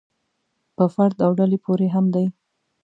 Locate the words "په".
0.75-0.83